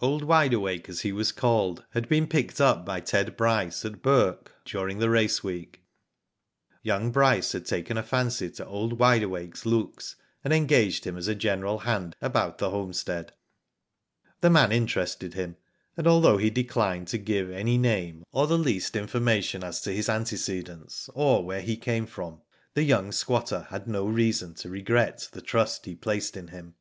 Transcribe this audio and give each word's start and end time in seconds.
Old 0.00 0.24
Wide 0.24 0.54
Awake, 0.54 0.88
as 0.88 1.02
he 1.02 1.12
was 1.12 1.32
called, 1.32 1.84
had 1.90 2.08
been 2.08 2.26
picked 2.26 2.62
up 2.62 2.86
by 2.86 2.98
Ted 2.98 3.36
Bryce 3.36 3.84
at 3.84 4.00
Bourke 4.00 4.54
during 4.64 5.00
the 5.00 5.10
race 5.10 5.44
week. 5.44 5.82
Young 6.82 7.10
Bryce 7.12 7.52
had 7.52 7.66
taken 7.66 7.98
a 7.98 8.02
fancy 8.02 8.48
to 8.52 8.64
old 8.64 8.98
Wide 8.98 9.22
Awake's 9.22 9.66
looks 9.66 10.16
and 10.42 10.54
engaged 10.54 11.04
him 11.06 11.18
as 11.18 11.28
a 11.28 11.34
general 11.34 11.80
hand 11.80 12.16
about 12.22 12.56
the 12.56 12.70
homestead. 12.70 13.34
The 14.40 14.48
man 14.48 14.72
interested 14.72 15.34
him, 15.34 15.58
and 15.94 16.06
although 16.06 16.38
he 16.38 16.48
de 16.48 16.64
clined 16.64 17.08
to 17.08 17.18
give 17.18 17.50
any 17.50 17.76
name, 17.76 18.24
or 18.32 18.46
the 18.46 18.56
least 18.56 18.96
information 18.96 19.62
asi 19.62 19.90
to 19.90 19.94
his 19.94 20.08
antecedents, 20.08 21.10
or 21.12 21.44
where 21.44 21.60
he 21.60 21.76
came 21.76 22.06
from, 22.06 22.40
the 22.72 22.82
young 22.82 23.12
squatter 23.12 23.66
had 23.68 23.86
no 23.86 24.06
reason 24.06 24.54
to 24.54 24.70
regret 24.70 25.28
the 25.32 25.42
trust 25.42 25.84
he 25.84 25.94
placed 25.94 26.34
in 26.34 26.48
him. 26.48 26.76